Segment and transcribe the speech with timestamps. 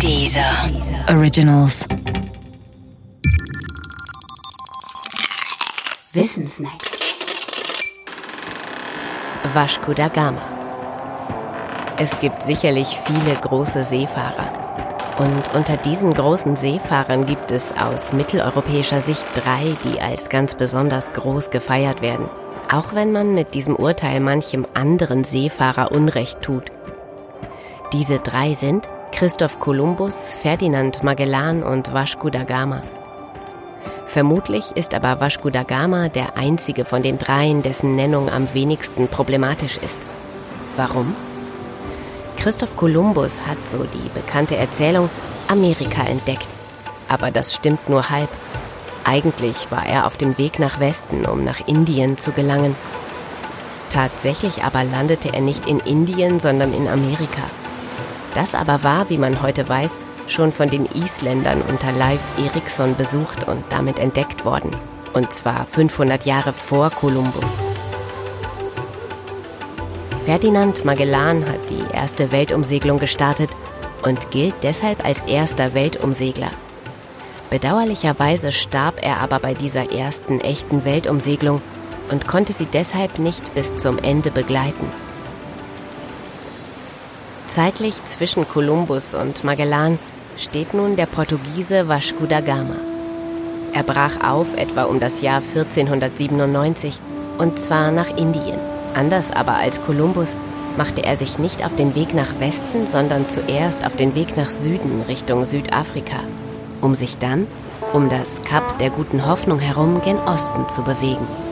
[0.00, 0.70] Dieser
[1.08, 1.86] Originals.
[6.12, 6.90] Wissensnacks.
[9.52, 10.40] Vasco da Gama.
[11.98, 14.52] Es gibt sicherlich viele große Seefahrer.
[15.18, 21.12] Und unter diesen großen Seefahrern gibt es aus mitteleuropäischer Sicht drei, die als ganz besonders
[21.12, 22.28] groß gefeiert werden.
[22.70, 26.72] Auch wenn man mit diesem Urteil manchem anderen Seefahrer Unrecht tut.
[27.92, 28.88] Diese drei sind
[29.24, 32.82] Christoph Kolumbus, Ferdinand Magellan und Vasco da Gama.
[34.04, 39.08] Vermutlich ist aber Vasco da Gama der einzige von den dreien, dessen Nennung am wenigsten
[39.08, 40.02] problematisch ist.
[40.76, 41.16] Warum?
[42.36, 45.08] Christoph Kolumbus hat, so die bekannte Erzählung,
[45.48, 46.48] Amerika entdeckt.
[47.08, 48.28] Aber das stimmt nur halb.
[49.04, 52.76] Eigentlich war er auf dem Weg nach Westen, um nach Indien zu gelangen.
[53.88, 57.44] Tatsächlich aber landete er nicht in Indien, sondern in Amerika.
[58.34, 63.46] Das aber war, wie man heute weiß, schon von den Isländern unter Leif Eriksson besucht
[63.46, 64.70] und damit entdeckt worden.
[65.12, 67.52] Und zwar 500 Jahre vor Kolumbus.
[70.24, 73.50] Ferdinand Magellan hat die erste Weltumsegelung gestartet
[74.02, 76.50] und gilt deshalb als erster Weltumsegler.
[77.50, 81.60] Bedauerlicherweise starb er aber bei dieser ersten echten Weltumsegelung
[82.10, 84.90] und konnte sie deshalb nicht bis zum Ende begleiten.
[87.54, 90.00] Zeitlich zwischen Kolumbus und Magellan
[90.36, 92.74] steht nun der Portugiese Vasco da Gama.
[93.72, 96.98] Er brach auf etwa um das Jahr 1497
[97.38, 98.58] und zwar nach Indien.
[98.96, 100.34] Anders aber als Kolumbus
[100.76, 104.50] machte er sich nicht auf den Weg nach Westen, sondern zuerst auf den Weg nach
[104.50, 106.18] Süden Richtung Südafrika,
[106.80, 107.46] um sich dann
[107.92, 111.43] um das Kap der guten Hoffnung herum gen Osten zu bewegen.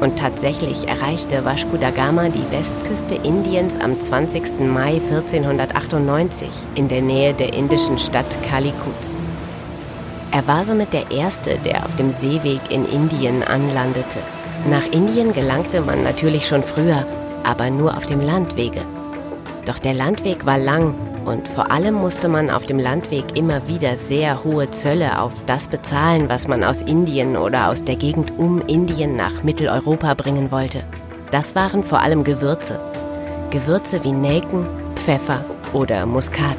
[0.00, 4.60] Und tatsächlich erreichte Vasco da Gama die Westküste Indiens am 20.
[4.60, 8.94] Mai 1498 in der Nähe der indischen Stadt Calicut.
[10.30, 14.18] Er war somit der Erste, der auf dem Seeweg in Indien anlandete.
[14.70, 17.04] Nach Indien gelangte man natürlich schon früher,
[17.42, 18.82] aber nur auf dem Landwege.
[19.68, 20.94] Doch der Landweg war lang
[21.26, 25.68] und vor allem musste man auf dem Landweg immer wieder sehr hohe Zölle auf das
[25.68, 30.84] bezahlen, was man aus Indien oder aus der Gegend um Indien nach Mitteleuropa bringen wollte.
[31.32, 32.80] Das waren vor allem Gewürze.
[33.50, 36.56] Gewürze wie Nelken, Pfeffer oder Muskat.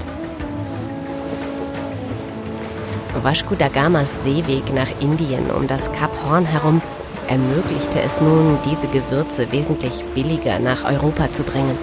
[3.23, 6.79] Vasco da Gamas Seeweg nach Indien um das Kap Horn herum
[7.27, 11.77] ermöglichte es nun, diese Gewürze wesentlich billiger nach Europa zu bringen.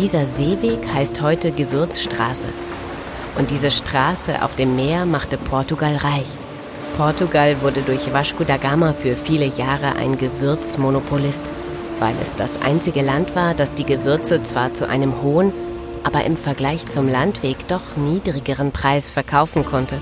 [0.00, 2.46] Dieser Seeweg heißt heute Gewürzstraße.
[3.36, 6.26] Und diese Straße auf dem Meer machte Portugal reich.
[6.96, 11.50] Portugal wurde durch Vasco da Gama für viele Jahre ein Gewürzmonopolist,
[11.98, 15.52] weil es das einzige Land war, das die Gewürze zwar zu einem hohen,
[16.02, 20.00] aber im Vergleich zum Landweg doch niedrigeren Preis verkaufen konnte.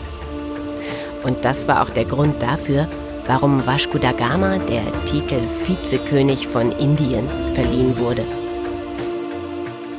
[1.25, 2.87] Und das war auch der Grund dafür,
[3.27, 8.38] warum Vasco da Gama der Titel Vizekönig von Indien verliehen wurde.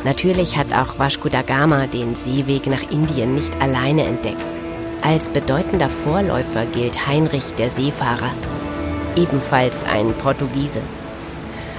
[0.03, 4.41] Natürlich hat auch Vasco da Gama den Seeweg nach Indien nicht alleine entdeckt.
[5.01, 8.31] Als bedeutender Vorläufer gilt Heinrich der Seefahrer,
[9.15, 10.81] ebenfalls ein Portugiese.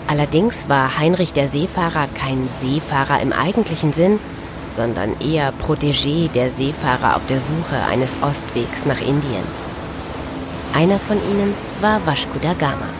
[0.07, 4.19] Allerdings war Heinrich der Seefahrer kein Seefahrer im eigentlichen Sinn,
[4.67, 9.45] sondern eher Protégé der Seefahrer auf der Suche eines Ostwegs nach Indien.
[10.75, 13.00] Einer von ihnen war Vasco da Gama.